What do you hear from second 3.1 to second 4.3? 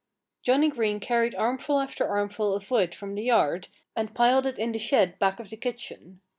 the yard and